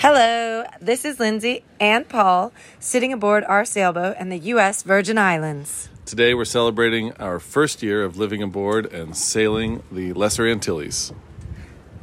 Hello, 0.00 0.64
this 0.80 1.04
is 1.04 1.20
Lindsay 1.20 1.62
and 1.78 2.08
Paul 2.08 2.54
sitting 2.78 3.12
aboard 3.12 3.44
our 3.44 3.66
sailboat 3.66 4.16
in 4.18 4.30
the 4.30 4.38
U.S. 4.38 4.82
Virgin 4.82 5.18
Islands. 5.18 5.90
Today 6.06 6.32
we're 6.32 6.46
celebrating 6.46 7.12
our 7.18 7.38
first 7.38 7.82
year 7.82 8.02
of 8.02 8.16
living 8.16 8.42
aboard 8.42 8.86
and 8.86 9.14
sailing 9.14 9.82
the 9.92 10.14
Lesser 10.14 10.46
Antilles. 10.46 11.12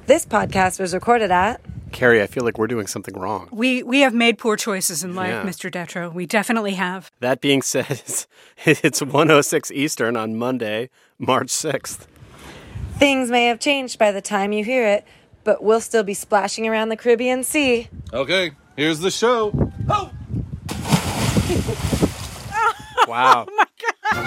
This 0.05 0.27
podcast 0.27 0.79
was 0.79 0.93
recorded 0.93 1.31
at 1.31 1.59
Carrie, 1.91 2.21
I 2.21 2.27
feel 2.27 2.43
like 2.43 2.59
we're 2.59 2.67
doing 2.67 2.85
something 2.85 3.15
wrong. 3.17 3.49
We 3.51 3.81
we 3.81 4.01
have 4.01 4.13
made 4.13 4.37
poor 4.37 4.57
choices 4.57 5.03
in 5.03 5.15
life, 5.15 5.29
Yeah. 5.29 5.43
Mr. 5.43 5.71
Detrow. 5.71 6.13
We 6.13 6.27
definitely 6.27 6.73
have. 6.73 7.09
That 7.21 7.41
being 7.41 7.63
said, 7.63 7.87
it's, 7.89 8.27
it's 8.65 9.01
106 9.01 9.71
Eastern 9.71 10.15
on 10.15 10.35
Monday, 10.35 10.91
March 11.17 11.47
6th. 11.47 12.05
Things 12.99 13.31
may 13.31 13.45
have 13.45 13.59
changed 13.59 13.97
by 13.97 14.11
the 14.11 14.21
time 14.21 14.51
you 14.51 14.63
hear 14.63 14.85
it, 14.85 15.05
but 15.47 15.63
we'll 15.63 15.79
still 15.79 16.03
be 16.03 16.13
splashing 16.13 16.67
around 16.67 16.89
the 16.89 16.97
Caribbean 16.97 17.41
Sea. 17.41 17.87
Okay, 18.13 18.51
here's 18.75 18.99
the 18.99 19.09
show. 19.09 19.71
Oh. 19.89 20.11
Wow. 23.07 23.45
oh 23.47 23.55
my 23.55 23.65
God. 24.11 24.25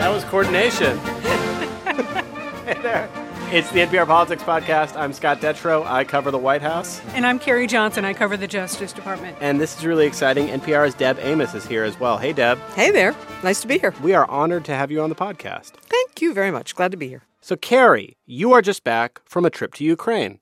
That 0.00 0.08
was 0.08 0.24
coordination. 0.24 0.98
hey 0.98 2.74
there. 2.82 3.08
It's 3.52 3.70
the 3.70 3.78
NPR 3.86 4.08
Politics 4.08 4.42
Podcast. 4.42 4.96
I'm 4.96 5.12
Scott 5.12 5.40
Detrow. 5.40 5.86
I 5.86 6.02
cover 6.02 6.32
the 6.32 6.38
White 6.38 6.62
House. 6.62 7.00
And 7.14 7.24
I'm 7.24 7.38
Carrie 7.38 7.68
Johnson. 7.68 8.04
I 8.04 8.12
cover 8.12 8.36
the 8.36 8.48
Justice 8.48 8.92
Department. 8.92 9.36
And 9.40 9.60
this 9.60 9.78
is 9.78 9.86
really 9.86 10.08
exciting. 10.08 10.48
NPR's 10.48 10.94
Deb 10.94 11.20
Amos 11.20 11.54
is 11.54 11.64
here 11.64 11.84
as 11.84 12.00
well. 12.00 12.18
Hey, 12.18 12.32
Deb. 12.32 12.58
Hey 12.74 12.90
there. 12.90 13.14
Nice 13.44 13.60
to 13.62 13.68
be 13.68 13.78
here. 13.78 13.94
We 14.02 14.14
are 14.14 14.28
honored 14.28 14.64
to 14.64 14.74
have 14.74 14.90
you 14.90 15.00
on 15.00 15.10
the 15.10 15.14
podcast. 15.16 15.74
Thank 15.88 16.20
you 16.20 16.34
very 16.34 16.50
much. 16.50 16.74
Glad 16.74 16.90
to 16.90 16.96
be 16.96 17.06
here. 17.06 17.22
So, 17.42 17.56
Carrie, 17.56 18.18
you 18.26 18.52
are 18.52 18.60
just 18.60 18.84
back 18.84 19.20
from 19.24 19.46
a 19.46 19.50
trip 19.50 19.72
to 19.74 19.84
Ukraine. 19.84 20.40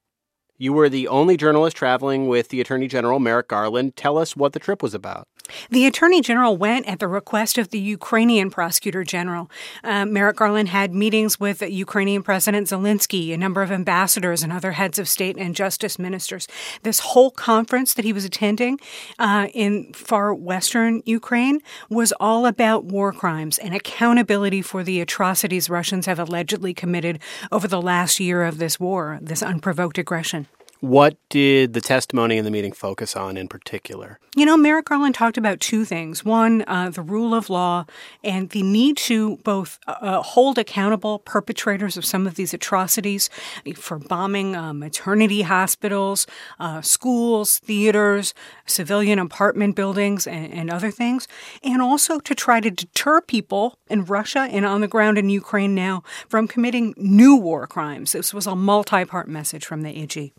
You 0.56 0.72
were 0.72 0.88
the 0.88 1.06
only 1.06 1.36
journalist 1.36 1.76
traveling 1.76 2.26
with 2.26 2.48
the 2.48 2.60
Attorney 2.60 2.88
General, 2.88 3.20
Merrick 3.20 3.46
Garland. 3.46 3.94
Tell 3.94 4.18
us 4.18 4.34
what 4.34 4.52
the 4.52 4.58
trip 4.58 4.82
was 4.82 4.94
about. 4.94 5.28
The 5.70 5.86
Attorney 5.86 6.20
General 6.20 6.56
went 6.56 6.86
at 6.86 6.98
the 6.98 7.08
request 7.08 7.58
of 7.58 7.70
the 7.70 7.78
Ukrainian 7.78 8.50
Prosecutor 8.50 9.04
General. 9.04 9.50
Uh, 9.82 10.04
Merrick 10.04 10.36
Garland 10.36 10.68
had 10.68 10.94
meetings 10.94 11.40
with 11.40 11.62
Ukrainian 11.62 12.22
President 12.22 12.68
Zelensky, 12.68 13.32
a 13.32 13.36
number 13.36 13.62
of 13.62 13.70
ambassadors, 13.70 14.42
and 14.42 14.52
other 14.52 14.72
heads 14.72 14.98
of 14.98 15.08
state 15.08 15.36
and 15.36 15.54
justice 15.54 15.98
ministers. 15.98 16.48
This 16.82 17.00
whole 17.00 17.30
conference 17.30 17.94
that 17.94 18.04
he 18.04 18.12
was 18.12 18.24
attending 18.24 18.78
uh, 19.18 19.48
in 19.54 19.92
far 19.92 20.34
western 20.34 21.02
Ukraine 21.04 21.60
was 21.88 22.12
all 22.20 22.46
about 22.46 22.84
war 22.84 23.12
crimes 23.12 23.58
and 23.58 23.74
accountability 23.74 24.62
for 24.62 24.82
the 24.82 25.00
atrocities 25.00 25.70
Russians 25.70 26.06
have 26.06 26.18
allegedly 26.18 26.74
committed 26.74 27.18
over 27.50 27.68
the 27.68 27.82
last 27.82 28.20
year 28.20 28.44
of 28.44 28.58
this 28.58 28.78
war, 28.80 29.18
this 29.22 29.42
unprovoked 29.42 29.98
aggression. 29.98 30.46
What 30.80 31.16
did 31.28 31.72
the 31.72 31.80
testimony 31.80 32.36
in 32.36 32.44
the 32.44 32.52
meeting 32.52 32.70
focus 32.70 33.16
on 33.16 33.36
in 33.36 33.48
particular? 33.48 34.20
You 34.36 34.46
know, 34.46 34.56
Merrick 34.56 34.84
Garland 34.84 35.16
talked 35.16 35.36
about 35.36 35.58
two 35.58 35.84
things. 35.84 36.24
One, 36.24 36.62
uh, 36.68 36.90
the 36.90 37.02
rule 37.02 37.34
of 37.34 37.50
law 37.50 37.84
and 38.22 38.50
the 38.50 38.62
need 38.62 38.96
to 38.98 39.38
both 39.38 39.80
uh, 39.88 40.22
hold 40.22 40.56
accountable 40.56 41.18
perpetrators 41.18 41.96
of 41.96 42.04
some 42.04 42.28
of 42.28 42.36
these 42.36 42.54
atrocities 42.54 43.28
for 43.74 43.98
bombing 43.98 44.54
uh, 44.54 44.72
maternity 44.72 45.42
hospitals, 45.42 46.28
uh, 46.60 46.80
schools, 46.80 47.58
theaters, 47.58 48.32
civilian 48.64 49.18
apartment 49.18 49.74
buildings, 49.74 50.28
and, 50.28 50.52
and 50.54 50.70
other 50.70 50.92
things. 50.92 51.26
And 51.64 51.82
also 51.82 52.20
to 52.20 52.34
try 52.36 52.60
to 52.60 52.70
deter 52.70 53.20
people 53.20 53.80
in 53.88 54.04
Russia 54.04 54.46
and 54.48 54.64
on 54.64 54.80
the 54.80 54.88
ground 54.88 55.18
in 55.18 55.28
Ukraine 55.28 55.74
now 55.74 56.04
from 56.28 56.46
committing 56.46 56.94
new 56.96 57.34
war 57.34 57.66
crimes. 57.66 58.12
This 58.12 58.32
was 58.32 58.46
a 58.46 58.54
multi 58.54 59.04
part 59.04 59.26
message 59.26 59.66
from 59.66 59.82
the 59.82 59.90
AG. 60.00 60.32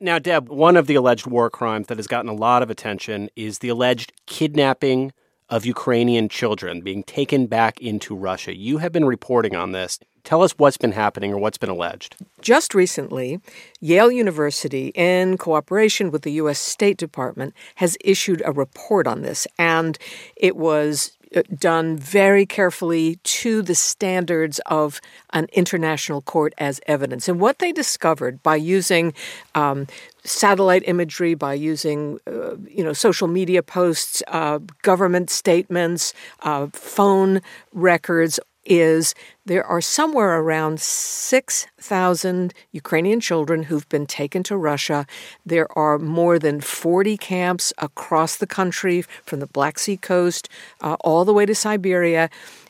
Now, 0.00 0.20
Deb, 0.20 0.48
one 0.48 0.76
of 0.76 0.86
the 0.86 0.94
alleged 0.94 1.26
war 1.26 1.50
crimes 1.50 1.88
that 1.88 1.96
has 1.96 2.06
gotten 2.06 2.30
a 2.30 2.34
lot 2.34 2.62
of 2.62 2.70
attention 2.70 3.30
is 3.34 3.58
the 3.58 3.68
alleged 3.68 4.12
kidnapping 4.26 5.12
of 5.48 5.66
Ukrainian 5.66 6.28
children 6.28 6.82
being 6.82 7.02
taken 7.02 7.46
back 7.46 7.80
into 7.80 8.14
Russia. 8.14 8.56
You 8.56 8.78
have 8.78 8.92
been 8.92 9.06
reporting 9.06 9.56
on 9.56 9.72
this. 9.72 9.98
Tell 10.22 10.42
us 10.42 10.52
what's 10.52 10.76
been 10.76 10.92
happening 10.92 11.32
or 11.32 11.38
what's 11.38 11.58
been 11.58 11.70
alleged. 11.70 12.16
Just 12.42 12.74
recently, 12.74 13.40
Yale 13.80 14.12
University, 14.12 14.88
in 14.94 15.36
cooperation 15.36 16.10
with 16.10 16.22
the 16.22 16.32
U.S. 16.32 16.58
State 16.58 16.98
Department, 16.98 17.54
has 17.76 17.96
issued 18.04 18.42
a 18.44 18.52
report 18.52 19.06
on 19.06 19.22
this, 19.22 19.48
and 19.58 19.98
it 20.36 20.56
was 20.56 21.17
done 21.58 21.96
very 21.96 22.46
carefully 22.46 23.16
to 23.22 23.62
the 23.62 23.74
standards 23.74 24.60
of 24.66 25.00
an 25.32 25.46
international 25.52 26.22
court 26.22 26.54
as 26.58 26.80
evidence. 26.86 27.28
And 27.28 27.40
what 27.40 27.58
they 27.58 27.72
discovered 27.72 28.42
by 28.42 28.56
using 28.56 29.12
um, 29.54 29.86
satellite 30.24 30.82
imagery, 30.86 31.34
by 31.34 31.54
using 31.54 32.18
uh, 32.26 32.56
you 32.68 32.84
know 32.84 32.92
social 32.92 33.28
media 33.28 33.62
posts, 33.62 34.22
uh, 34.28 34.58
government 34.82 35.30
statements, 35.30 36.14
uh, 36.42 36.68
phone 36.72 37.40
records, 37.72 38.40
is 38.68 39.14
there 39.46 39.64
are 39.64 39.80
somewhere 39.80 40.38
around 40.38 40.78
6,000 40.80 42.54
Ukrainian 42.72 43.20
children 43.20 43.64
who've 43.64 43.88
been 43.88 44.06
taken 44.06 44.42
to 44.44 44.56
Russia. 44.56 45.06
There 45.44 45.66
are 45.76 45.98
more 45.98 46.38
than 46.38 46.60
40 46.60 47.16
camps 47.16 47.72
across 47.78 48.36
the 48.36 48.46
country, 48.46 49.02
from 49.24 49.40
the 49.40 49.46
Black 49.46 49.78
Sea 49.78 49.96
coast 49.96 50.48
uh, 50.80 50.96
all 51.00 51.24
the 51.24 51.32
way 51.32 51.46
to 51.46 51.54
Siberia. 51.54 52.28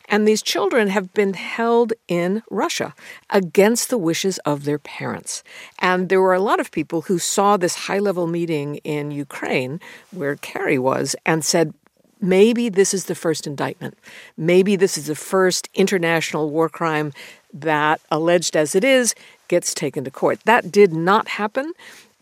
And 0.08 0.26
these 0.26 0.42
children 0.42 0.88
have 0.88 1.12
been 1.12 1.34
held 1.34 1.92
in 2.08 2.42
Russia 2.50 2.94
against 3.28 3.90
the 3.90 3.98
wishes 3.98 4.38
of 4.38 4.64
their 4.64 4.78
parents. 4.78 5.44
And 5.80 6.08
there 6.08 6.22
were 6.22 6.32
a 6.32 6.40
lot 6.40 6.60
of 6.60 6.70
people 6.70 7.02
who 7.02 7.18
saw 7.18 7.56
this 7.56 7.74
high 7.74 7.98
level 7.98 8.26
meeting 8.26 8.76
in 8.76 9.10
Ukraine, 9.10 9.80
where 10.10 10.36
Carrie 10.36 10.78
was, 10.78 11.14
and 11.26 11.44
said, 11.44 11.74
maybe 12.20 12.68
this 12.68 12.94
is 12.94 13.06
the 13.06 13.14
first 13.14 13.46
indictment. 13.46 13.96
Maybe 14.36 14.76
this 14.76 14.98
is 14.98 15.06
the 15.06 15.14
first 15.14 15.68
international 15.74 16.50
war 16.50 16.68
crime 16.68 17.12
that, 17.52 18.00
alleged 18.10 18.56
as 18.56 18.74
it 18.74 18.84
is, 18.84 19.14
gets 19.48 19.74
taken 19.74 20.04
to 20.04 20.10
court. 20.10 20.40
That 20.44 20.70
did 20.70 20.92
not 20.92 21.28
happen, 21.28 21.72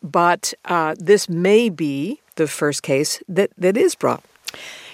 but 0.03 0.55
uh, 0.65 0.95
this 0.99 1.29
may 1.29 1.69
be 1.69 2.21
the 2.37 2.47
first 2.47 2.83
case 2.83 3.23
that, 3.29 3.51
that 3.59 3.77
is 3.77 3.95
brought. 3.95 4.23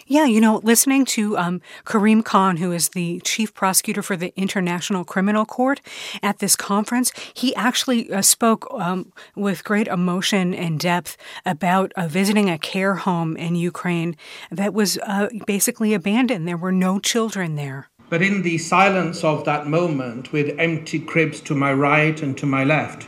Yeah, 0.06 0.24
you 0.24 0.40
know, 0.40 0.60
listening 0.64 1.04
to 1.06 1.36
um, 1.38 1.60
Karim 1.84 2.22
Khan, 2.22 2.56
who 2.56 2.72
is 2.72 2.90
the 2.90 3.20
chief 3.24 3.54
prosecutor 3.54 4.02
for 4.02 4.16
the 4.16 4.32
International 4.36 5.04
Criminal 5.04 5.44
Court, 5.44 5.80
at 6.22 6.38
this 6.38 6.56
conference, 6.56 7.12
he 7.34 7.54
actually 7.54 8.12
uh, 8.12 8.22
spoke 8.22 8.66
um, 8.72 9.12
with 9.36 9.64
great 9.64 9.86
emotion 9.86 10.54
and 10.54 10.80
depth 10.80 11.16
about 11.46 11.92
uh, 11.96 12.08
visiting 12.08 12.50
a 12.50 12.58
care 12.58 12.96
home 12.96 13.36
in 13.36 13.54
Ukraine 13.54 14.16
that 14.50 14.74
was 14.74 14.98
uh, 14.98 15.28
basically 15.46 15.94
abandoned. 15.94 16.48
There 16.48 16.56
were 16.56 16.72
no 16.72 16.98
children 16.98 17.54
there. 17.54 17.88
But 18.10 18.22
in 18.22 18.42
the 18.42 18.58
silence 18.58 19.24
of 19.24 19.44
that 19.44 19.66
moment, 19.66 20.32
with 20.32 20.54
empty 20.58 20.98
cribs 20.98 21.40
to 21.42 21.54
my 21.54 21.72
right 21.72 22.20
and 22.20 22.36
to 22.38 22.46
my 22.46 22.64
left, 22.64 23.06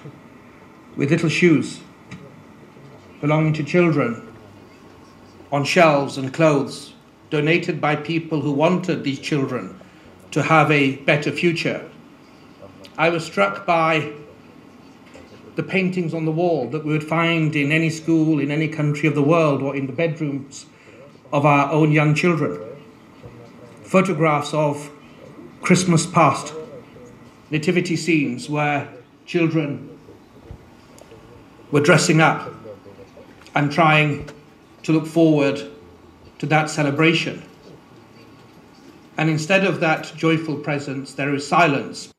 with 0.97 1.11
little 1.11 1.29
shoes 1.29 1.81
belonging 3.21 3.53
to 3.55 3.65
children 3.65 4.34
on 5.55 5.63
shelves 5.63 6.19
and 6.19 6.35
clothes 6.35 6.95
donated 7.31 7.81
by 7.81 7.95
people 7.95 8.41
who 8.41 8.51
wanted 8.51 9.05
these 9.05 9.21
children 9.21 9.79
to 10.33 10.43
have 10.43 10.69
a 10.73 10.97
better 10.97 11.31
future, 11.31 11.89
I 12.99 13.09
was 13.11 13.25
struck 13.25 13.65
by 13.65 14.13
the 15.55 15.63
paintings 15.63 16.13
on 16.13 16.25
the 16.25 16.33
wall 16.33 16.69
that 16.71 16.85
we 16.85 16.93
would 16.93 17.05
find 17.05 17.55
in 17.55 17.71
any 17.71 17.89
school, 17.89 18.41
in 18.41 18.51
any 18.51 18.67
country 18.67 19.09
of 19.09 19.15
the 19.15 19.23
world, 19.23 19.63
or 19.63 19.77
in 19.77 19.87
the 19.87 19.93
bedrooms 19.93 20.67
of 21.33 21.47
our 21.47 21.71
own 21.71 21.93
young 21.93 22.17
children. 22.17 22.61
Photographs 23.85 24.53
of 24.53 24.91
Christmas 25.63 26.05
past, 26.05 26.53
nativity 27.53 27.95
scenes 27.95 28.51
where 28.51 28.93
children 29.25 29.97
were 31.71 31.81
dressing 31.81 32.21
up 32.21 32.53
and 33.55 33.71
trying 33.71 34.29
to 34.85 34.93
look 34.93 35.07
forward 35.07 35.61
to 36.39 36.47
that 36.47 36.71
celebration. 36.71 37.43
And 39.17 39.31
instead 39.31 39.65
of 39.65 39.81
that 39.81 40.13
joyful 40.17 40.57
presence, 40.57 41.15
there 41.15 41.35
is 41.35 41.47
silence. 41.47 42.13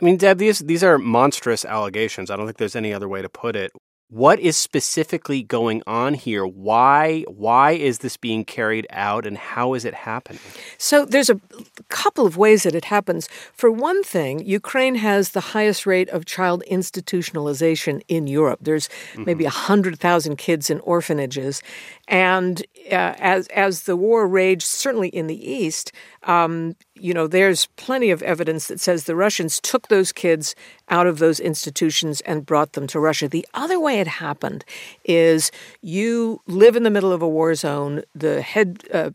I 0.00 0.04
mean, 0.04 0.16
Deb, 0.16 0.38
these 0.38 0.60
these 0.60 0.82
are 0.82 0.98
monstrous 0.98 1.64
allegations. 1.64 2.30
I 2.30 2.36
don't 2.36 2.46
think 2.46 2.58
there's 2.58 2.76
any 2.76 2.92
other 2.92 3.08
way 3.08 3.22
to 3.22 3.28
put 3.28 3.54
it. 3.54 3.72
What 4.12 4.40
is 4.40 4.58
specifically 4.58 5.42
going 5.42 5.82
on 5.86 6.12
here? 6.12 6.44
Why 6.46 7.24
why 7.28 7.70
is 7.72 8.00
this 8.00 8.18
being 8.18 8.44
carried 8.44 8.86
out 8.90 9.24
and 9.24 9.38
how 9.38 9.72
is 9.72 9.86
it 9.86 9.94
happening? 9.94 10.38
So 10.76 11.06
there's 11.06 11.30
a 11.30 11.40
couple 11.88 12.26
of 12.26 12.36
ways 12.36 12.64
that 12.64 12.74
it 12.74 12.84
happens. 12.84 13.26
For 13.54 13.70
one 13.70 14.02
thing, 14.02 14.44
Ukraine 14.44 14.96
has 14.96 15.30
the 15.30 15.40
highest 15.56 15.86
rate 15.86 16.10
of 16.10 16.26
child 16.26 16.62
institutionalization 16.70 18.02
in 18.06 18.26
Europe. 18.26 18.58
There's 18.60 18.90
maybe 19.16 19.44
100,000 19.44 20.36
kids 20.36 20.68
in 20.68 20.80
orphanages. 20.80 21.62
And 22.06 22.62
uh, 22.90 23.14
as, 23.18 23.46
as 23.48 23.84
the 23.84 23.96
war 23.96 24.28
raged, 24.28 24.66
certainly 24.66 25.08
in 25.08 25.26
the 25.26 25.50
East, 25.50 25.90
Um, 26.24 26.76
you 26.94 27.12
know, 27.12 27.26
there's 27.26 27.66
plenty 27.76 28.10
of 28.10 28.22
evidence 28.22 28.68
that 28.68 28.80
says 28.80 29.04
the 29.04 29.16
Russians 29.16 29.60
took 29.60 29.88
those 29.88 30.12
kids 30.12 30.54
out 30.88 31.06
of 31.06 31.18
those 31.18 31.40
institutions 31.40 32.20
and 32.22 32.46
brought 32.46 32.74
them 32.74 32.86
to 32.88 33.00
Russia. 33.00 33.28
The 33.28 33.46
other 33.54 33.80
way 33.80 33.98
it 33.98 34.06
happened 34.06 34.64
is 35.04 35.50
you 35.80 36.40
live 36.46 36.76
in 36.76 36.84
the 36.84 36.90
middle 36.90 37.12
of 37.12 37.22
a 37.22 37.28
war 37.28 37.54
zone. 37.54 38.02
The 38.14 38.40
head 38.42 38.84
uh, 38.92 39.10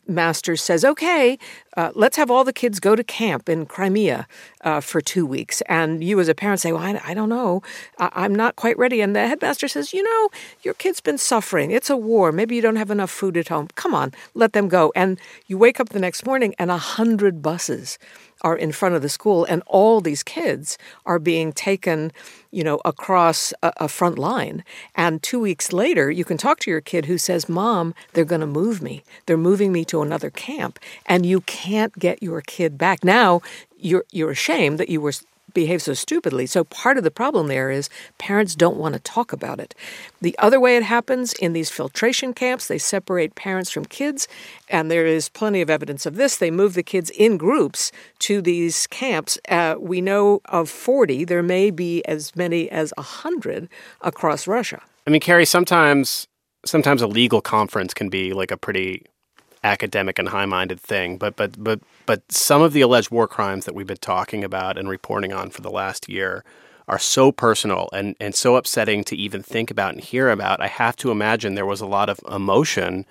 says, 0.56 0.84
okay, 0.84 1.38
uh, 1.78 1.92
let's 1.94 2.18
have 2.18 2.32
all 2.32 2.44
the 2.44 2.52
kids 2.52 2.80
go 2.80 2.96
to 2.96 3.04
camp 3.04 3.48
in 3.48 3.68
Crimea 3.68 4.28
uh, 4.62 4.82
for 4.82 5.00
two 5.00 5.28
weeks. 5.28 5.62
And 5.70 6.04
you, 6.04 6.20
as 6.20 6.28
a 6.28 6.34
parent, 6.34 6.60
say, 6.60 6.72
well, 6.72 6.82
I, 6.82 7.00
I 7.06 7.14
don't 7.14 7.30
know. 7.30 7.62
I, 8.00 8.26
am 8.26 8.34
not 8.34 8.56
quite 8.56 8.78
ready. 8.80 9.00
And 9.00 9.16
the 9.16 9.28
headmaster 9.28 9.68
says, 9.68 9.94
you 9.94 10.02
know, 10.02 10.30
your 10.64 10.74
kid's 10.74 11.00
been 11.00 11.20
suffering. 11.20 11.70
It's 11.70 11.92
a 11.92 11.96
war. 11.96 12.32
Maybe 12.32 12.56
you 12.56 12.64
don't 12.64 12.78
have 12.78 12.90
enough 12.90 13.12
food 13.12 13.38
at 13.38 13.50
home. 13.50 13.68
Come 13.76 13.94
on, 13.94 14.12
let 14.34 14.54
them 14.54 14.68
go. 14.68 14.92
And 14.96 15.20
you 15.46 15.60
wake 15.60 15.80
up 15.80 15.90
the 15.90 16.00
next 16.00 16.26
morning 16.26 16.56
and 16.58 16.72
a 16.72 16.78
hundred 16.78 17.44
buses 17.44 18.00
are 18.42 18.56
in 18.56 18.72
front 18.72 18.96
of 18.96 19.02
the 19.02 19.10
school, 19.10 19.46
and 19.46 19.64
all 19.66 20.02
these 20.02 20.24
kids 20.24 20.78
are 21.06 21.20
being 21.20 21.52
taken, 21.52 22.12
you 22.52 22.64
know, 22.64 22.80
across 22.86 23.54
a, 23.64 23.74
a, 23.78 23.88
front 23.88 24.18
line. 24.18 24.64
And 24.96 25.22
two 25.24 25.40
weeks 25.40 25.74
later, 25.74 26.12
you 26.12 26.26
can 26.26 26.38
talk 26.38 26.60
to 26.62 26.72
your 26.72 26.82
kid 26.82 27.06
who 27.06 27.18
says, 27.18 27.50
Mom, 27.50 27.94
they're 28.14 28.26
going 28.26 28.42
to 28.42 28.48
move 28.48 28.82
me. 28.82 29.04
They're 29.26 29.38
moving 29.38 29.72
me 29.72 29.86
to 29.86 30.02
another 30.02 30.30
camp. 30.30 30.80
And 31.06 31.26
you 31.26 31.42
can't 31.42 31.98
get 31.98 32.22
your 32.22 32.42
kid 32.42 32.78
back. 32.78 33.04
Now, 33.04 33.42
you're, 33.78 34.06
you're 34.12 34.32
ashamed 34.32 34.80
that 34.80 34.90
you 34.90 35.02
were 35.02 35.14
behave 35.58 35.82
so 35.82 35.96
stupidly. 35.96 36.46
So 36.46 36.64
part 36.64 37.00
of 37.00 37.04
the 37.04 37.10
problem 37.10 37.48
there 37.48 37.72
is 37.72 37.90
parents 38.20 38.54
don't 38.54 38.78
want 38.78 38.94
to 38.94 39.00
talk 39.00 39.34
about 39.34 39.60
it. 39.60 39.74
The 40.22 40.38
other 40.38 40.60
way 40.60 40.78
it 40.78 40.84
happens 40.84 41.34
in 41.34 41.54
these 41.54 41.72
filtration 41.72 42.32
camps, 42.32 42.68
they 42.68 42.78
separate 42.78 43.34
parents 43.34 43.72
from 43.72 43.86
kids, 43.86 44.28
and 44.70 44.92
there 44.92 45.08
is 45.08 45.30
plenty 45.30 45.62
of 45.62 45.70
evidence 45.72 46.06
of 46.06 46.16
this. 46.16 46.38
They 46.38 46.52
move 46.52 46.76
the 46.76 46.84
kids 46.84 47.10
in 47.10 47.38
groups 47.38 47.92
to 48.20 48.40
these 48.40 48.86
camps. 48.86 49.40
Uh, 49.50 49.74
we 49.80 50.00
know 50.00 50.42
of 50.46 50.70
40. 50.70 51.26
There 51.26 51.42
may 51.42 51.72
be 51.72 52.06
as 52.06 52.36
many 52.36 52.70
as 52.70 52.94
100 52.96 53.68
across 54.02 54.46
Russia. 54.46 54.84
I 55.08 55.10
mean, 55.10 55.22
Carrie, 55.22 55.46
sometimes 55.46 56.28
sometimes 56.66 57.02
a 57.02 57.08
legal 57.08 57.42
conference 57.42 57.96
can 57.96 58.10
be 58.10 58.34
like 58.34 58.52
a 58.52 58.58
pretty 58.58 59.06
academic 59.64 60.20
and 60.20 60.30
high-minded 60.30 60.80
thing, 60.80 61.18
but 61.18 61.36
but 61.36 61.62
but 61.62 61.80
but 62.06 62.32
some 62.32 62.62
of 62.62 62.74
the 62.74 62.82
alleged 62.82 63.12
war 63.12 63.28
crimes 63.28 63.66
that 63.66 63.76
we've 63.76 63.88
been 63.88 63.98
talking 63.98 64.44
about 64.44 64.78
and 64.78 64.90
reporting 64.90 65.34
on 65.34 65.50
for 65.50 65.62
the 65.62 65.72
last 65.72 66.08
year 66.10 66.44
are 66.88 67.00
so 67.00 67.32
personal 67.32 67.90
and 67.94 68.16
and 68.20 68.36
so 68.36 68.56
upsetting 68.56 69.04
to 69.04 69.16
even 69.16 69.44
think 69.44 69.70
about 69.72 69.94
and 69.94 70.04
hear 70.04 70.30
about. 70.30 70.62
I 70.62 70.68
have 70.68 70.96
to 70.98 71.12
imagine 71.12 71.56
there 71.56 71.66
was 71.66 71.82
a 71.82 71.88
lot 71.88 72.10
of 72.10 72.20
emotion 72.30 73.06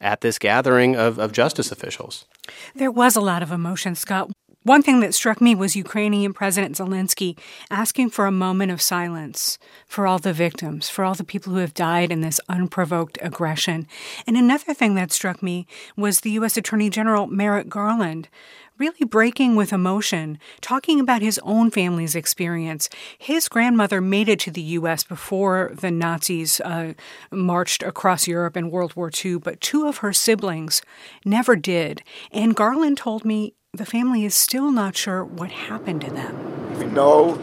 at 0.00 0.20
this 0.20 0.38
gathering 0.38 0.96
of, 0.96 1.18
of 1.18 1.32
justice 1.32 1.72
officials. 1.72 2.26
There 2.74 2.90
was 2.90 3.16
a 3.16 3.20
lot 3.20 3.42
of 3.42 3.50
emotion, 3.50 3.94
Scott. 3.94 4.30
One 4.64 4.82
thing 4.82 5.00
that 5.00 5.12
struck 5.12 5.42
me 5.42 5.54
was 5.54 5.76
Ukrainian 5.76 6.32
President 6.32 6.76
Zelensky 6.76 7.38
asking 7.70 8.08
for 8.08 8.24
a 8.24 8.32
moment 8.32 8.72
of 8.72 8.80
silence 8.80 9.58
for 9.86 10.06
all 10.06 10.18
the 10.18 10.32
victims, 10.32 10.88
for 10.88 11.04
all 11.04 11.14
the 11.14 11.22
people 11.22 11.52
who 11.52 11.58
have 11.58 11.74
died 11.74 12.10
in 12.10 12.22
this 12.22 12.40
unprovoked 12.48 13.18
aggression. 13.20 13.86
And 14.26 14.38
another 14.38 14.72
thing 14.72 14.94
that 14.94 15.12
struck 15.12 15.42
me 15.42 15.66
was 15.98 16.20
the 16.20 16.30
U.S. 16.30 16.56
Attorney 16.56 16.88
General 16.88 17.26
Merrick 17.26 17.68
Garland 17.68 18.30
really 18.78 19.04
breaking 19.04 19.54
with 19.54 19.70
emotion, 19.70 20.38
talking 20.62 20.98
about 20.98 21.20
his 21.20 21.38
own 21.42 21.70
family's 21.70 22.16
experience. 22.16 22.88
His 23.18 23.50
grandmother 23.50 24.00
made 24.00 24.30
it 24.30 24.40
to 24.40 24.50
the 24.50 24.62
U.S. 24.62 25.04
before 25.04 25.72
the 25.74 25.90
Nazis 25.90 26.60
uh, 26.62 26.94
marched 27.30 27.82
across 27.82 28.26
Europe 28.26 28.56
in 28.56 28.70
World 28.70 28.96
War 28.96 29.10
II, 29.24 29.40
but 29.40 29.60
two 29.60 29.86
of 29.86 29.98
her 29.98 30.14
siblings 30.14 30.80
never 31.22 31.54
did. 31.54 32.02
And 32.32 32.56
Garland 32.56 32.96
told 32.96 33.26
me 33.26 33.52
the 33.74 33.84
family 33.84 34.24
is 34.24 34.34
still 34.34 34.70
not 34.70 34.96
sure 34.96 35.24
what 35.24 35.50
happened 35.50 36.00
to 36.02 36.10
them. 36.10 36.78
We 36.78 36.86
know 36.86 37.40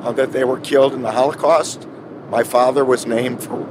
uh, 0.00 0.12
that 0.12 0.32
they 0.32 0.44
were 0.44 0.60
killed 0.60 0.94
in 0.94 1.02
the 1.02 1.10
Holocaust. 1.10 1.88
My 2.30 2.44
father 2.44 2.84
was 2.84 3.06
named 3.06 3.42
for 3.42 3.66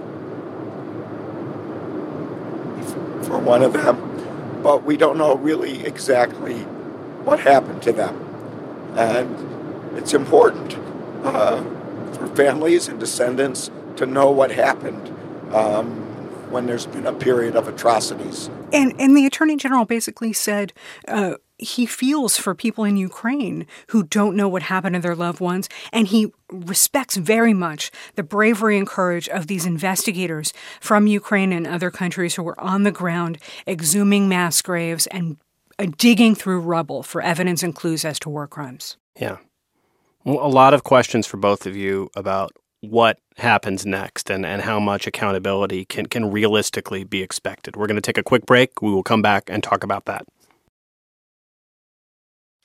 for 3.23 3.37
one 3.37 3.63
of 3.63 3.73
them, 3.73 4.61
but 4.61 4.83
we 4.83 4.97
don't 4.97 5.17
know 5.17 5.35
really 5.35 5.85
exactly 5.85 6.59
what 7.23 7.39
happened 7.39 7.81
to 7.83 7.93
them. 7.93 8.15
And 8.97 9.97
it's 9.97 10.13
important 10.13 10.75
uh, 11.23 11.63
for 12.13 12.27
families 12.35 12.87
and 12.87 12.99
descendants 12.99 13.71
to 13.95 14.05
know 14.05 14.31
what 14.31 14.51
happened 14.51 15.07
um, 15.53 15.91
when 16.51 16.65
there's 16.65 16.87
been 16.87 17.05
a 17.05 17.13
period 17.13 17.55
of 17.55 17.67
atrocities. 17.67 18.49
And 18.73 18.99
and 18.99 19.15
the 19.15 19.25
attorney 19.25 19.55
general 19.55 19.85
basically 19.85 20.33
said. 20.33 20.73
Uh, 21.07 21.35
he 21.59 21.85
feels 21.85 22.37
for 22.37 22.55
people 22.55 22.83
in 22.85 22.97
Ukraine 22.97 23.67
who 23.87 24.03
don't 24.03 24.35
know 24.35 24.47
what 24.47 24.63
happened 24.63 24.95
to 24.95 25.01
their 25.01 25.15
loved 25.15 25.39
ones, 25.39 25.69
and 25.91 26.07
he 26.07 26.31
respects 26.51 27.17
very 27.17 27.53
much 27.53 27.91
the 28.15 28.23
bravery 28.23 28.77
and 28.77 28.87
courage 28.87 29.27
of 29.29 29.47
these 29.47 29.65
investigators 29.65 30.53
from 30.79 31.05
Ukraine 31.05 31.51
and 31.51 31.67
other 31.67 31.91
countries 31.91 32.35
who 32.35 32.43
were 32.43 32.59
on 32.59 32.83
the 32.83 32.91
ground 32.91 33.37
exhuming 33.67 34.27
mass 34.27 34.61
graves 34.61 35.05
and 35.07 35.37
digging 35.97 36.35
through 36.35 36.61
rubble 36.61 37.03
for 37.03 37.21
evidence 37.21 37.61
and 37.61 37.75
clues 37.75 38.03
as 38.03 38.19
to 38.19 38.29
war 38.29 38.47
crimes. 38.47 38.97
Yeah. 39.19 39.37
A 40.25 40.31
lot 40.31 40.73
of 40.73 40.83
questions 40.83 41.27
for 41.27 41.37
both 41.37 41.65
of 41.65 41.75
you 41.75 42.09
about 42.15 42.51
what 42.81 43.19
happens 43.37 43.85
next 43.85 44.29
and, 44.29 44.45
and 44.45 44.61
how 44.61 44.79
much 44.79 45.07
accountability 45.07 45.85
can, 45.85 46.05
can 46.05 46.31
realistically 46.31 47.03
be 47.03 47.21
expected. 47.21 47.75
We're 47.75 47.87
going 47.87 47.95
to 47.95 48.01
take 48.01 48.17
a 48.17 48.23
quick 48.23 48.45
break. 48.45 48.81
We 48.81 48.91
will 48.91 49.03
come 49.03 49.21
back 49.21 49.49
and 49.49 49.61
talk 49.63 49.83
about 49.83 50.05
that. 50.05 50.25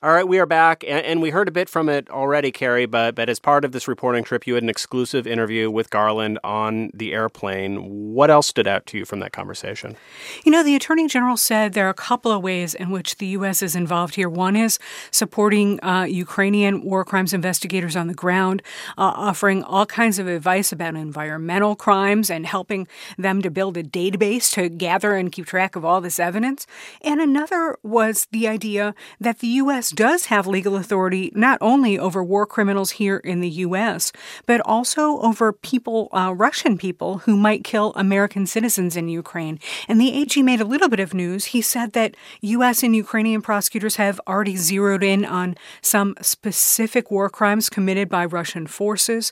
All 0.05 0.13
right, 0.13 0.27
we 0.27 0.37
are 0.37 0.45
back, 0.45 0.83
and, 0.87 1.19
we 1.19 1.31
heard 1.31 1.47
a 1.47 1.51
bit 1.51 1.67
from 1.67 1.89
it 1.89 2.11
already, 2.11 2.51
Carrie. 2.51 2.85
But 2.85 3.15
but 3.15 3.27
as 3.27 3.39
part 3.39 3.65
of 3.65 3.71
this 3.71 3.87
reporting 3.87 4.23
trip, 4.23 4.45
you 4.45 4.53
had 4.53 4.61
an 4.61 4.69
exclusive 4.69 5.25
interview 5.25 5.71
with 5.71 5.89
Garland 5.89 6.37
on 6.43 6.91
the 6.93 7.11
airplane. 7.11 8.13
What 8.13 8.29
else 8.29 8.45
stood 8.45 8.67
out 8.67 8.85
to 8.87 8.99
you 8.99 9.05
from 9.05 9.19
that 9.21 9.31
conversation? 9.31 9.95
You 10.43 10.51
know, 10.51 10.61
the 10.61 10.75
Attorney 10.75 11.07
General 11.07 11.37
said 11.37 11.73
there 11.73 11.87
are 11.87 11.89
a 11.89 11.95
couple 11.95 12.31
of 12.31 12.43
ways 12.43 12.75
in 12.75 12.91
which 12.91 13.17
the 13.17 13.25
U.S. 13.27 13.63
is 13.63 13.75
involved 13.75 14.13
here. 14.13 14.29
One 14.29 14.55
is 14.55 14.77
supporting 15.09 15.83
uh, 15.83 16.03
Ukrainian 16.03 16.83
war 16.83 17.03
crimes 17.03 17.33
investigators 17.33 17.95
on 17.95 18.05
the 18.05 18.13
ground, 18.13 18.61
uh, 18.99 19.11
offering 19.15 19.63
all 19.63 19.87
kinds 19.87 20.19
of 20.19 20.27
advice 20.27 20.71
about 20.71 20.95
environmental 20.95 21.75
crimes 21.75 22.29
and 22.29 22.45
helping 22.45 22.87
them 23.17 23.41
to 23.41 23.49
build 23.49 23.75
a 23.75 23.83
database 23.83 24.53
to 24.53 24.69
gather 24.69 25.15
and 25.15 25.31
keep 25.31 25.47
track 25.47 25.75
of 25.75 25.83
all 25.83 25.99
this 25.99 26.19
evidence. 26.19 26.67
And 27.01 27.19
another 27.19 27.79
was 27.81 28.27
the 28.29 28.47
idea 28.47 28.93
that 29.19 29.39
the 29.39 29.47
U.S 29.47 29.94
does 29.95 30.25
have 30.25 30.45
legal 30.45 30.75
authority 30.75 31.31
not 31.33 31.57
only 31.61 31.97
over 31.97 32.23
war 32.23 32.45
criminals 32.45 32.91
here 32.91 33.17
in 33.17 33.39
the 33.39 33.49
U.S., 33.49 34.11
but 34.45 34.61
also 34.65 35.19
over 35.21 35.51
people, 35.53 36.09
uh, 36.11 36.33
Russian 36.35 36.77
people, 36.77 37.19
who 37.19 37.37
might 37.37 37.63
kill 37.63 37.93
American 37.95 38.45
citizens 38.45 38.95
in 38.95 39.07
Ukraine. 39.07 39.59
And 39.87 39.99
the 39.99 40.13
AG 40.13 40.41
made 40.43 40.61
a 40.61 40.65
little 40.65 40.89
bit 40.89 40.99
of 40.99 41.13
news. 41.13 41.45
He 41.45 41.61
said 41.61 41.93
that 41.93 42.15
U.S. 42.41 42.83
and 42.83 42.95
Ukrainian 42.95 43.41
prosecutors 43.41 43.95
have 43.95 44.19
already 44.27 44.57
zeroed 44.57 45.03
in 45.03 45.25
on 45.25 45.55
some 45.81 46.15
specific 46.21 47.09
war 47.09 47.29
crimes 47.29 47.69
committed 47.69 48.09
by 48.09 48.25
Russian 48.25 48.67
forces 48.67 49.31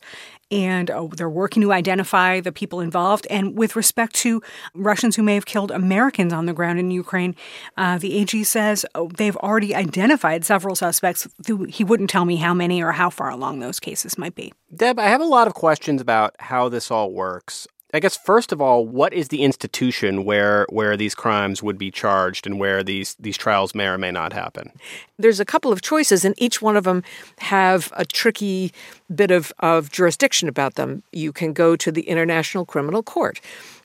and 0.51 0.89
uh, 0.89 1.07
they're 1.15 1.29
working 1.29 1.61
to 1.63 1.71
identify 1.71 2.39
the 2.39 2.51
people 2.51 2.79
involved. 2.79 3.27
And 3.29 3.57
with 3.57 3.75
respect 3.75 4.15
to 4.15 4.41
Russians 4.73 5.15
who 5.15 5.23
may 5.23 5.35
have 5.35 5.45
killed 5.45 5.71
Americans 5.71 6.33
on 6.33 6.45
the 6.45 6.53
ground 6.53 6.79
in 6.79 6.91
Ukraine, 6.91 7.35
uh, 7.77 7.97
the 7.97 8.17
AG 8.17 8.43
says 8.43 8.85
oh, 8.95 9.09
they've 9.09 9.37
already 9.37 9.75
identified 9.75 10.45
several 10.45 10.75
suspects. 10.75 11.27
He 11.69 11.83
wouldn't 11.83 12.09
tell 12.09 12.25
me 12.25 12.37
how 12.37 12.53
many 12.53 12.81
or 12.81 12.91
how 12.91 13.09
far 13.09 13.29
along 13.29 13.59
those 13.59 13.79
cases 13.79 14.17
might 14.17 14.35
be. 14.35 14.53
Deb, 14.75 14.99
I 14.99 15.05
have 15.05 15.21
a 15.21 15.25
lot 15.25 15.47
of 15.47 15.53
questions 15.53 16.01
about 16.01 16.35
how 16.39 16.69
this 16.69 16.89
all 16.89 17.11
works. 17.11 17.67
I 17.95 17.99
guess 17.99 18.17
first 18.17 18.51
of 18.51 18.59
all, 18.59 18.87
what 18.87 19.13
is 19.13 19.27
the 19.27 19.43
institution 19.43 20.25
where 20.25 20.65
where 20.69 20.97
these 20.97 21.13
crimes 21.13 21.61
would 21.61 21.77
be 21.77 21.91
charged 21.91 22.47
and 22.47 22.59
where 22.59 22.83
these 22.83 23.15
these 23.19 23.37
trials 23.37 23.75
may 23.75 23.85
or 23.85 23.99
may 23.99 24.09
not 24.09 24.33
happen? 24.33 24.71
There's 25.19 25.39
a 25.39 25.45
couple 25.45 25.71
of 25.71 25.83
choices, 25.83 26.25
and 26.25 26.33
each 26.41 26.59
one 26.59 26.75
of 26.75 26.85
them 26.85 27.03
have 27.37 27.93
a 27.95 28.03
tricky 28.03 28.71
bit 29.13 29.29
of, 29.29 29.53
of 29.59 29.91
jurisdiction 29.91 30.49
about 30.49 30.73
them. 30.73 31.03
You 31.11 31.31
can 31.31 31.53
go 31.53 31.75
to 31.75 31.91
the 31.91 32.01
International 32.01 32.65
Criminal 32.65 33.03
Court, 33.03 33.39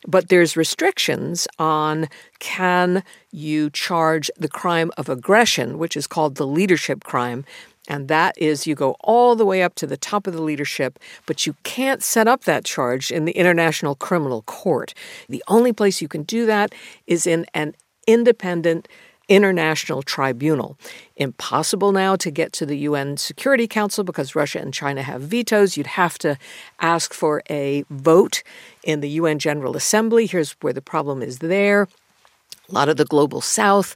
but 0.07 0.31
there's 0.31 0.57
restrictions 0.57 1.47
on 1.59 2.09
can 2.39 3.03
you 3.31 3.69
charge 3.71 4.31
the 4.39 4.49
crime 4.49 4.91
of 4.97 5.11
aggression, 5.11 5.77
which 5.77 5.97
is 5.97 6.07
called 6.07 6.37
the 6.37 6.47
leadership 6.47 7.05
crime, 7.05 7.45
and 7.89 8.07
that 8.09 8.37
is 8.39 8.67
you 8.67 8.75
go 8.75 8.97
all 9.01 9.35
the 9.35 9.47
way 9.47 9.63
up 9.63 9.75
to 9.77 9.87
the 9.87 9.97
top 9.97 10.27
of 10.27 10.35
the 10.35 10.43
leadership, 10.43 10.99
but 11.27 11.47
you 11.47 11.57
can't 11.65 12.03
set 12.03 12.29
up 12.29 12.45
that 12.45 12.65
charge 12.65 13.11
in 13.11 13.25
the 13.25 13.33
International 13.33 13.97
Criminal 13.97 14.43
Court. 14.43 14.95
The 15.29 15.43
only 15.49 15.73
place 15.73 16.01
you 16.01 16.07
can 16.07 16.23
do 16.23 16.47
that 16.47 16.75
is 17.07 17.27
in 17.27 17.47
an 17.55 17.75
independent 18.07 18.87
international 19.29 20.03
tribunal. 20.03 20.79
Impossible 21.17 21.93
now 21.93 22.17
to 22.17 22.31
get 22.31 22.53
to 22.55 22.65
the 22.65 22.79
UN 22.79 23.17
Security 23.17 23.67
Council 23.67 24.03
because 24.03 24.35
Russia 24.35 24.59
and 24.59 24.73
China 24.73 25.03
have 25.03 25.21
vetoes. 25.21 25.77
You'd 25.77 25.87
have 25.87 26.19
to 26.19 26.39
ask 26.81 27.13
for 27.13 27.43
a 27.51 27.85
vote 27.91 28.43
in 28.83 29.01
the 29.01 29.11
UN 29.11 29.39
General 29.39 29.77
Assembly. 29.77 30.27
Here's 30.27 30.53
where 30.63 30.73
the 30.73 30.81
problem 30.81 31.23
is 31.23 31.41
there. 31.41 31.89
A 32.69 32.73
lot 32.73 32.89
of 32.89 32.97
the 32.97 33.05
global 33.05 33.41
south 33.41 33.95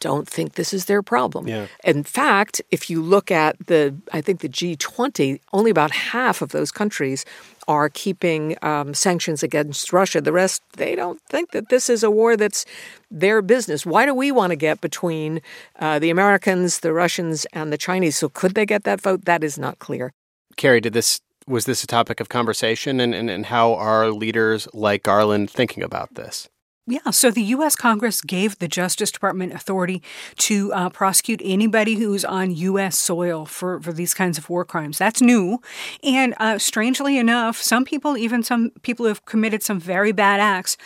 don't 0.00 0.28
think 0.28 0.54
this 0.54 0.72
is 0.72 0.84
their 0.84 1.02
problem. 1.02 1.48
Yeah. 1.48 1.66
In 1.84 2.04
fact, 2.04 2.62
if 2.70 2.88
you 2.90 3.02
look 3.02 3.30
at 3.30 3.56
the, 3.66 3.94
I 4.12 4.20
think 4.20 4.40
the 4.40 4.48
G20, 4.48 5.40
only 5.52 5.70
about 5.70 5.90
half 5.90 6.42
of 6.42 6.50
those 6.50 6.70
countries 6.70 7.24
are 7.66 7.88
keeping 7.90 8.56
um, 8.62 8.94
sanctions 8.94 9.42
against 9.42 9.92
Russia. 9.92 10.20
The 10.20 10.32
rest, 10.32 10.62
they 10.74 10.94
don't 10.94 11.20
think 11.28 11.50
that 11.50 11.68
this 11.68 11.90
is 11.90 12.02
a 12.02 12.10
war 12.10 12.36
that's 12.36 12.64
their 13.10 13.42
business. 13.42 13.84
Why 13.84 14.06
do 14.06 14.14
we 14.14 14.32
want 14.32 14.50
to 14.50 14.56
get 14.56 14.80
between 14.80 15.42
uh, 15.78 15.98
the 15.98 16.10
Americans, 16.10 16.80
the 16.80 16.92
Russians, 16.92 17.46
and 17.52 17.72
the 17.72 17.78
Chinese? 17.78 18.16
So 18.16 18.28
could 18.28 18.54
they 18.54 18.64
get 18.64 18.84
that 18.84 19.00
vote? 19.00 19.26
That 19.26 19.44
is 19.44 19.58
not 19.58 19.78
clear. 19.78 20.12
Carrie, 20.56 20.80
did 20.80 20.94
this 20.94 21.20
was 21.46 21.64
this 21.64 21.82
a 21.82 21.86
topic 21.86 22.20
of 22.20 22.28
conversation, 22.28 23.00
and, 23.00 23.14
and, 23.14 23.30
and 23.30 23.46
how 23.46 23.72
are 23.74 24.10
leaders 24.10 24.68
like 24.74 25.02
Garland 25.02 25.50
thinking 25.50 25.82
about 25.82 26.14
this? 26.14 26.48
Yeah, 26.90 27.10
so 27.10 27.30
the 27.30 27.42
U.S. 27.42 27.76
Congress 27.76 28.22
gave 28.22 28.58
the 28.60 28.66
Justice 28.66 29.10
Department 29.10 29.52
authority 29.52 30.02
to 30.36 30.72
uh, 30.72 30.88
prosecute 30.88 31.42
anybody 31.44 31.96
who's 31.96 32.24
on 32.24 32.56
U.S. 32.56 32.98
soil 32.98 33.44
for, 33.44 33.78
for 33.78 33.92
these 33.92 34.14
kinds 34.14 34.38
of 34.38 34.48
war 34.48 34.64
crimes. 34.64 34.96
That's 34.96 35.20
new. 35.20 35.60
And 36.02 36.34
uh, 36.38 36.56
strangely 36.56 37.18
enough, 37.18 37.60
some 37.60 37.84
people, 37.84 38.16
even 38.16 38.42
some 38.42 38.70
people 38.80 39.04
who 39.04 39.08
have 39.08 39.26
committed 39.26 39.62
some 39.62 39.78
very 39.78 40.12
bad 40.12 40.40
acts, 40.40 40.78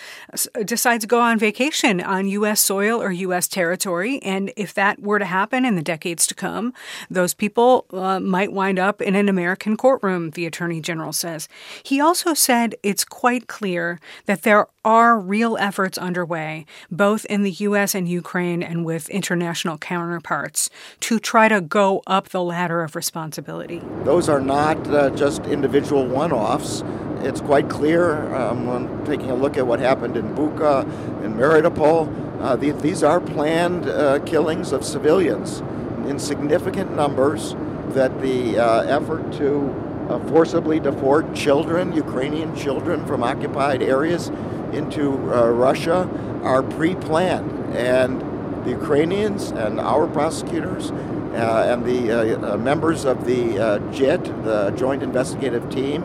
decide 0.65 1.03
to 1.03 1.07
go 1.07 1.21
on 1.21 1.39
vacation 1.39 2.01
on 2.01 2.27
U.S. 2.27 2.61
soil 2.61 3.01
or 3.01 3.13
U.S. 3.13 3.47
territory. 3.47 4.19
And 4.25 4.53
if 4.57 4.75
that 4.75 5.01
were 5.01 5.21
to 5.21 5.25
happen 5.25 5.65
in 5.65 5.77
the 5.77 5.83
decades 5.83 6.27
to 6.27 6.35
come, 6.35 6.75
those 7.11 7.33
people 7.33 7.87
uh, 7.93 8.19
might 8.19 8.53
wind 8.53 8.81
up 8.81 9.01
in 9.01 9.15
an 9.15 9.29
American 9.29 9.77
courtroom, 9.77 10.31
the 10.31 10.47
Attorney 10.47 10.81
General 10.81 11.13
says. 11.13 11.49
He 11.85 12.01
also 12.01 12.35
said 12.35 12.75
it's 12.83 13.05
quite 13.05 13.47
clear 13.47 14.01
that 14.27 14.43
there 14.43 14.67
are 14.85 15.17
real 15.17 15.57
efforts 15.59 15.92
underway, 15.99 16.67
both 16.91 17.25
in 17.27 17.43
the 17.43 17.51
U.S. 17.51 17.95
and 17.95 18.09
Ukraine 18.09 18.63
and 18.63 18.85
with 18.85 19.09
international 19.11 19.79
counterparts, 19.79 20.71
to 21.01 21.19
try 21.19 21.49
to 21.49 21.61
go 21.61 22.03
up 22.07 22.29
the 22.31 22.43
ladder 22.43 22.83
of 22.83 22.97
responsibility. 22.97 23.81
Those 24.05 24.29
are 24.29 24.41
not 24.41 24.87
uh, 24.89 25.11
just 25.11 25.45
individual 25.47 26.07
one 26.07 26.33
offs. 26.33 26.83
It's 27.21 27.41
quite 27.41 27.69
clear 27.69 28.35
um, 28.35 28.67
when 28.67 29.05
taking 29.05 29.31
a 29.31 29.35
look 29.35 29.57
at 29.57 29.67
what 29.67 29.79
happened 29.79 30.17
in 30.17 30.35
Bucha, 30.35 30.83
in 31.25 31.35
Mariupol. 31.35 32.41
Uh, 32.41 32.57
the, 32.57 32.73
these 32.73 33.03
are 33.03 33.21
planned 33.21 33.89
uh, 33.89 34.19
killings 34.21 34.73
of 34.73 34.85
civilians 34.85 35.61
in 36.09 36.19
significant 36.19 36.97
numbers. 36.97 37.55
That 37.91 38.23
the 38.23 38.59
uh, 38.59 38.83
effort 38.85 39.33
to 39.35 39.71
uh, 40.09 40.19
forcibly 40.29 40.81
deport 40.81 41.35
children, 41.35 41.93
Ukrainian 41.93 42.55
children 42.57 43.07
from 43.07 43.23
occupied 43.23 43.83
areas, 43.83 44.31
into 44.75 45.13
uh, 45.33 45.49
Russia 45.49 46.09
are 46.43 46.63
pre 46.63 46.95
planned. 46.95 47.51
And 47.75 48.21
the 48.65 48.71
Ukrainians 48.71 49.51
and 49.51 49.81
our 49.81 50.07
prosecutors 50.07 50.91
uh, 50.91 51.67
and 51.71 51.85
the 51.85 52.13
uh, 52.13 52.53
uh 52.53 52.57
members 52.59 53.05
of 53.05 53.25
the 53.25 53.59
uh, 53.59 53.79
JIT, 53.93 54.25
the 54.45 54.71
Joint 54.73 55.03
Investigative 55.03 55.69
Team, 55.71 56.03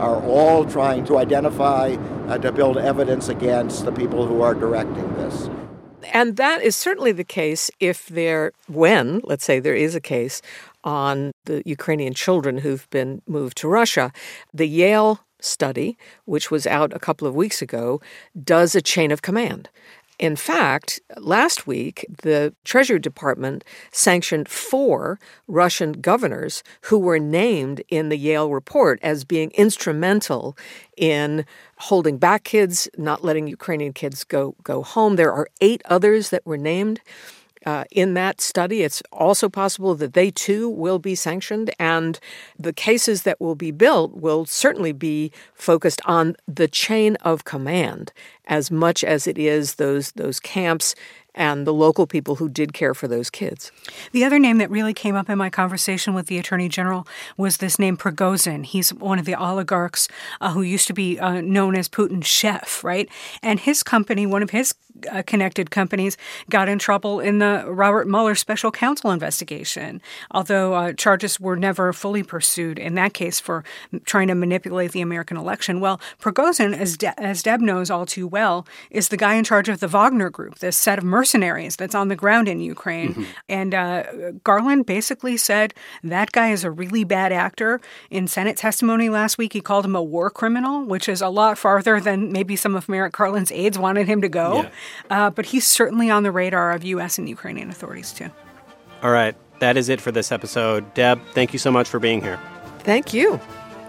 are 0.00 0.22
all 0.22 0.64
trying 0.64 1.04
to 1.06 1.18
identify, 1.18 1.96
uh, 2.28 2.38
to 2.38 2.52
build 2.52 2.78
evidence 2.78 3.28
against 3.28 3.84
the 3.84 3.92
people 3.92 4.26
who 4.26 4.40
are 4.40 4.54
directing 4.54 5.12
this. 5.14 5.50
And 6.12 6.36
that 6.36 6.62
is 6.62 6.76
certainly 6.76 7.12
the 7.12 7.24
case 7.24 7.70
if 7.80 8.06
there, 8.06 8.52
when, 8.68 9.20
let's 9.24 9.44
say 9.44 9.58
there 9.58 9.74
is 9.74 9.94
a 9.94 10.00
case 10.00 10.40
on 10.84 11.32
the 11.44 11.62
Ukrainian 11.66 12.14
children 12.14 12.58
who've 12.58 12.88
been 12.90 13.20
moved 13.26 13.56
to 13.58 13.68
Russia. 13.68 14.12
The 14.54 14.68
Yale 14.68 15.20
study, 15.40 15.96
which 16.24 16.50
was 16.50 16.66
out 16.66 16.92
a 16.92 16.98
couple 16.98 17.26
of 17.26 17.34
weeks 17.34 17.62
ago, 17.62 18.00
does 18.42 18.74
a 18.74 18.82
chain 18.82 19.10
of 19.10 19.22
command. 19.22 19.68
In 20.18 20.34
fact, 20.34 21.00
last 21.16 21.68
week, 21.68 22.04
the 22.22 22.52
Treasury 22.64 22.98
Department 22.98 23.62
sanctioned 23.92 24.48
four 24.48 25.20
Russian 25.46 25.92
governors 25.92 26.64
who 26.82 26.98
were 26.98 27.20
named 27.20 27.82
in 27.88 28.08
the 28.08 28.18
Yale 28.18 28.50
report 28.50 28.98
as 29.00 29.24
being 29.24 29.52
instrumental 29.52 30.56
in 30.96 31.46
holding 31.78 32.18
back 32.18 32.42
kids, 32.42 32.88
not 32.98 33.22
letting 33.22 33.46
Ukrainian 33.46 33.92
kids 33.92 34.24
go, 34.24 34.56
go 34.64 34.82
home. 34.82 35.14
There 35.14 35.32
are 35.32 35.46
eight 35.60 35.82
others 35.84 36.30
that 36.30 36.44
were 36.44 36.58
named. 36.58 37.00
Uh, 37.68 37.84
in 37.90 38.14
that 38.14 38.40
study, 38.40 38.80
it's 38.80 39.02
also 39.12 39.46
possible 39.46 39.94
that 39.94 40.14
they 40.14 40.30
too 40.30 40.70
will 40.70 40.98
be 40.98 41.14
sanctioned, 41.14 41.70
and 41.78 42.18
the 42.58 42.72
cases 42.72 43.24
that 43.24 43.38
will 43.42 43.54
be 43.54 43.70
built 43.70 44.14
will 44.14 44.46
certainly 44.46 44.90
be 44.92 45.30
focused 45.52 46.00
on 46.06 46.34
the 46.46 46.66
chain 46.66 47.14
of 47.16 47.44
command 47.44 48.10
as 48.46 48.70
much 48.70 49.04
as 49.04 49.26
it 49.26 49.36
is 49.36 49.74
those 49.74 50.12
those 50.12 50.40
camps 50.40 50.94
and 51.38 51.66
the 51.66 51.72
local 51.72 52.06
people 52.06 52.34
who 52.34 52.48
did 52.48 52.72
care 52.74 52.94
for 52.94 53.06
those 53.06 53.30
kids. 53.30 53.70
The 54.10 54.24
other 54.24 54.40
name 54.40 54.58
that 54.58 54.70
really 54.70 54.92
came 54.92 55.14
up 55.14 55.30
in 55.30 55.38
my 55.38 55.48
conversation 55.48 56.12
with 56.12 56.26
the 56.26 56.36
Attorney 56.36 56.68
General 56.68 57.06
was 57.36 57.58
this 57.58 57.78
name 57.78 57.96
Prigozhin. 57.96 58.66
He's 58.66 58.92
one 58.92 59.20
of 59.20 59.24
the 59.24 59.36
oligarchs 59.36 60.08
uh, 60.40 60.52
who 60.52 60.62
used 60.62 60.88
to 60.88 60.92
be 60.92 61.18
uh, 61.18 61.40
known 61.40 61.76
as 61.76 61.88
Putin's 61.88 62.26
chef, 62.26 62.82
right? 62.82 63.08
And 63.40 63.60
his 63.60 63.84
company, 63.84 64.26
one 64.26 64.42
of 64.42 64.50
his 64.50 64.74
uh, 65.12 65.22
connected 65.22 65.70
companies, 65.70 66.16
got 66.50 66.68
in 66.68 66.80
trouble 66.80 67.20
in 67.20 67.38
the 67.38 67.64
Robert 67.68 68.08
Mueller 68.08 68.34
special 68.34 68.72
counsel 68.72 69.12
investigation, 69.12 70.02
although 70.32 70.74
uh, 70.74 70.92
charges 70.92 71.38
were 71.38 71.56
never 71.56 71.92
fully 71.92 72.24
pursued 72.24 72.80
in 72.80 72.96
that 72.96 73.14
case 73.14 73.38
for 73.38 73.62
trying 74.04 74.26
to 74.26 74.34
manipulate 74.34 74.90
the 74.90 75.00
American 75.00 75.36
election. 75.36 75.78
Well, 75.78 76.00
Prigozhin, 76.20 76.76
as, 76.76 76.96
De- 76.96 77.18
as 77.20 77.44
Deb 77.44 77.60
knows 77.60 77.90
all 77.90 78.06
too 78.06 78.26
well, 78.26 78.66
is 78.90 79.08
the 79.08 79.16
guy 79.16 79.34
in 79.34 79.44
charge 79.44 79.68
of 79.68 79.78
the 79.78 79.86
Wagner 79.86 80.30
Group, 80.30 80.58
this 80.58 80.76
set 80.76 80.98
of 80.98 81.04
mercenaries 81.04 81.27
that's 81.32 81.94
on 81.94 82.08
the 82.08 82.16
ground 82.16 82.48
in 82.48 82.60
Ukraine. 82.60 83.10
Mm-hmm. 83.10 83.24
And 83.48 83.74
uh, 83.74 84.04
Garland 84.44 84.86
basically 84.86 85.36
said 85.36 85.74
that 86.02 86.32
guy 86.32 86.50
is 86.50 86.64
a 86.64 86.70
really 86.70 87.04
bad 87.04 87.32
actor. 87.32 87.80
In 88.10 88.26
Senate 88.26 88.56
testimony 88.56 89.08
last 89.08 89.38
week, 89.38 89.52
he 89.52 89.60
called 89.60 89.84
him 89.84 89.96
a 89.96 90.02
war 90.02 90.30
criminal, 90.30 90.84
which 90.84 91.08
is 91.08 91.20
a 91.20 91.28
lot 91.28 91.58
farther 91.58 92.00
than 92.00 92.32
maybe 92.32 92.56
some 92.56 92.74
of 92.74 92.88
Merrick 92.88 93.12
Garland's 93.12 93.52
aides 93.52 93.78
wanted 93.78 94.06
him 94.06 94.20
to 94.22 94.28
go. 94.28 94.62
Yeah. 94.62 94.70
Uh, 95.10 95.30
but 95.30 95.46
he's 95.46 95.66
certainly 95.66 96.10
on 96.10 96.22
the 96.22 96.32
radar 96.32 96.72
of 96.72 96.84
U.S. 96.84 97.18
and 97.18 97.28
Ukrainian 97.28 97.70
authorities, 97.70 98.12
too. 98.12 98.30
All 99.02 99.10
right. 99.10 99.36
That 99.60 99.76
is 99.76 99.88
it 99.88 100.00
for 100.00 100.12
this 100.12 100.30
episode. 100.30 100.94
Deb, 100.94 101.20
thank 101.32 101.52
you 101.52 101.58
so 101.58 101.70
much 101.70 101.88
for 101.88 101.98
being 101.98 102.20
here. 102.20 102.38
Thank 102.80 103.12
you. 103.12 103.40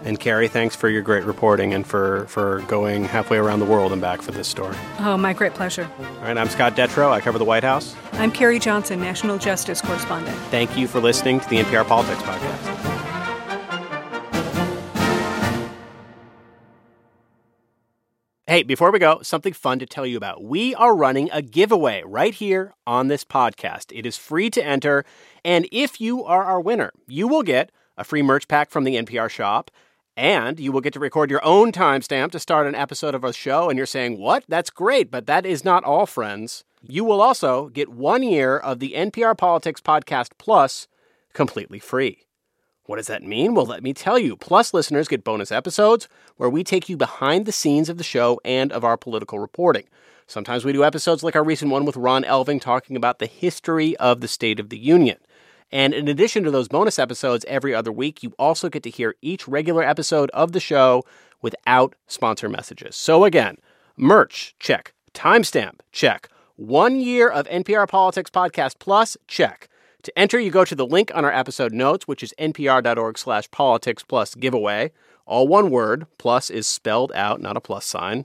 And 0.02 0.18
Carrie, 0.18 0.48
thanks 0.48 0.74
for 0.74 0.88
your 0.88 1.02
great 1.02 1.24
reporting 1.24 1.74
and 1.74 1.86
for, 1.86 2.24
for 2.26 2.60
going 2.60 3.04
halfway 3.04 3.36
around 3.36 3.58
the 3.60 3.66
world 3.66 3.92
and 3.92 4.00
back 4.00 4.22
for 4.22 4.32
this 4.32 4.48
story. 4.48 4.74
Oh, 4.98 5.18
my 5.18 5.34
great 5.34 5.52
pleasure. 5.52 5.90
All 5.98 6.22
right, 6.22 6.38
I'm 6.38 6.48
Scott 6.48 6.74
Detrow. 6.74 7.10
I 7.10 7.20
cover 7.20 7.38
the 7.38 7.44
White 7.44 7.64
House. 7.64 7.94
I'm 8.12 8.30
Carrie 8.32 8.58
Johnson, 8.58 8.98
National 8.98 9.36
Justice 9.36 9.82
Correspondent. 9.82 10.36
Thank 10.50 10.76
you 10.76 10.88
for 10.88 11.00
listening 11.00 11.40
to 11.40 11.48
the 11.50 11.58
NPR 11.58 11.86
Politics 11.86 12.22
Podcast. 12.22 12.86
Hey, 18.46 18.64
before 18.64 18.90
we 18.90 18.98
go, 18.98 19.20
something 19.22 19.52
fun 19.52 19.78
to 19.78 19.86
tell 19.86 20.04
you 20.04 20.16
about. 20.16 20.42
We 20.42 20.74
are 20.74 20.96
running 20.96 21.28
a 21.30 21.40
giveaway 21.40 22.02
right 22.04 22.34
here 22.34 22.74
on 22.84 23.06
this 23.06 23.24
podcast. 23.24 23.96
It 23.96 24.04
is 24.06 24.16
free 24.16 24.50
to 24.50 24.64
enter, 24.64 25.04
and 25.44 25.68
if 25.70 26.00
you 26.00 26.24
are 26.24 26.42
our 26.42 26.60
winner, 26.60 26.90
you 27.06 27.28
will 27.28 27.44
get 27.44 27.70
a 27.96 28.02
free 28.02 28.22
merch 28.22 28.48
pack 28.48 28.70
from 28.70 28.82
the 28.82 28.96
NPR 28.96 29.30
shop, 29.30 29.70
and 30.16 30.60
you 30.60 30.72
will 30.72 30.80
get 30.80 30.92
to 30.94 31.00
record 31.00 31.30
your 31.30 31.44
own 31.44 31.72
timestamp 31.72 32.30
to 32.32 32.38
start 32.38 32.66
an 32.66 32.74
episode 32.74 33.14
of 33.14 33.24
a 33.24 33.32
show. 33.32 33.68
And 33.68 33.76
you're 33.76 33.86
saying, 33.86 34.18
What? 34.18 34.44
That's 34.48 34.70
great, 34.70 35.10
but 35.10 35.26
that 35.26 35.46
is 35.46 35.64
not 35.64 35.84
all, 35.84 36.06
friends. 36.06 36.64
You 36.82 37.04
will 37.04 37.20
also 37.20 37.68
get 37.68 37.90
one 37.90 38.22
year 38.22 38.56
of 38.56 38.78
the 38.78 38.94
NPR 38.96 39.36
Politics 39.36 39.80
Podcast 39.80 40.30
Plus 40.38 40.88
completely 41.32 41.78
free. 41.78 42.24
What 42.86 42.96
does 42.96 43.06
that 43.06 43.22
mean? 43.22 43.54
Well, 43.54 43.66
let 43.66 43.82
me 43.82 43.92
tell 43.92 44.18
you. 44.18 44.34
Plus, 44.36 44.74
listeners 44.74 45.06
get 45.06 45.22
bonus 45.22 45.52
episodes 45.52 46.08
where 46.36 46.50
we 46.50 46.64
take 46.64 46.88
you 46.88 46.96
behind 46.96 47.46
the 47.46 47.52
scenes 47.52 47.88
of 47.88 47.98
the 47.98 48.04
show 48.04 48.40
and 48.44 48.72
of 48.72 48.82
our 48.82 48.96
political 48.96 49.38
reporting. 49.38 49.84
Sometimes 50.26 50.64
we 50.64 50.72
do 50.72 50.84
episodes 50.84 51.22
like 51.22 51.36
our 51.36 51.44
recent 51.44 51.70
one 51.70 51.84
with 51.84 51.96
Ron 51.96 52.24
Elving 52.24 52.60
talking 52.60 52.96
about 52.96 53.18
the 53.18 53.26
history 53.26 53.96
of 53.98 54.20
the 54.20 54.28
State 54.28 54.58
of 54.58 54.70
the 54.70 54.78
Union. 54.78 55.18
And 55.72 55.94
in 55.94 56.08
addition 56.08 56.42
to 56.44 56.50
those 56.50 56.68
bonus 56.68 56.98
episodes 56.98 57.44
every 57.48 57.74
other 57.74 57.92
week, 57.92 58.22
you 58.22 58.32
also 58.38 58.68
get 58.68 58.82
to 58.82 58.90
hear 58.90 59.14
each 59.22 59.46
regular 59.46 59.82
episode 59.82 60.30
of 60.30 60.52
the 60.52 60.60
show 60.60 61.04
without 61.42 61.94
sponsor 62.06 62.48
messages. 62.48 62.96
So 62.96 63.24
again, 63.24 63.56
merch, 63.96 64.54
check. 64.58 64.94
Timestamp, 65.14 65.80
check. 65.92 66.28
One 66.56 67.00
year 67.00 67.28
of 67.28 67.46
NPR 67.46 67.88
Politics 67.88 68.30
Podcast 68.30 68.78
Plus, 68.78 69.16
check. 69.26 69.68
To 70.02 70.18
enter, 70.18 70.40
you 70.40 70.50
go 70.50 70.64
to 70.64 70.74
the 70.74 70.86
link 70.86 71.10
on 71.14 71.24
our 71.24 71.32
episode 71.32 71.72
notes, 71.72 72.08
which 72.08 72.22
is 72.22 72.34
npr.org 72.38 73.18
slash 73.18 73.50
politics 73.50 74.02
plus 74.02 74.34
giveaway. 74.34 74.92
All 75.26 75.46
one 75.46 75.70
word, 75.70 76.06
plus 76.18 76.50
is 76.50 76.66
spelled 76.66 77.12
out, 77.14 77.40
not 77.40 77.56
a 77.56 77.60
plus 77.60 77.84
sign. 77.84 78.24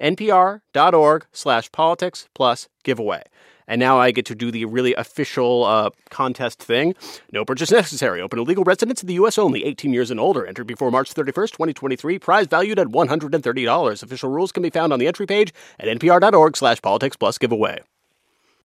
npr.org 0.00 1.26
slash 1.32 1.70
politics 1.72 2.28
plus 2.34 2.68
giveaway. 2.82 3.22
And 3.70 3.78
now 3.78 3.98
I 3.98 4.10
get 4.10 4.26
to 4.26 4.34
do 4.34 4.50
the 4.50 4.64
really 4.64 4.94
official 4.96 5.64
uh, 5.64 5.90
contest 6.10 6.58
thing. 6.58 6.94
No 7.32 7.44
purchase 7.44 7.70
necessary. 7.70 8.20
Open 8.20 8.36
to 8.38 8.42
legal 8.42 8.64
residents 8.64 9.00
in 9.00 9.06
the 9.06 9.14
U.S. 9.14 9.38
only, 9.38 9.64
18 9.64 9.94
years 9.94 10.10
and 10.10 10.18
older. 10.18 10.44
Entered 10.44 10.66
before 10.66 10.90
March 10.90 11.14
31st, 11.14 11.52
2023. 11.52 12.18
Prize 12.18 12.48
valued 12.48 12.80
at 12.80 12.88
$130. 12.88 14.02
Official 14.02 14.28
rules 14.28 14.50
can 14.50 14.64
be 14.64 14.70
found 14.70 14.92
on 14.92 14.98
the 14.98 15.06
entry 15.06 15.26
page 15.26 15.54
at 15.78 15.86
npr.org 15.86 16.56
slash 16.56 16.82
politics 16.82 17.16
plus 17.16 17.38
giveaway. 17.38 17.80